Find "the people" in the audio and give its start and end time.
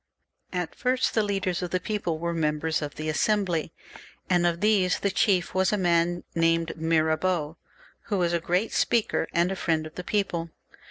1.69-2.17, 9.93-10.49